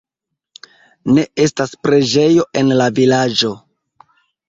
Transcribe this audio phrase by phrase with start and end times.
[1.17, 3.57] Ne estas preĝejo en la vilaĝo.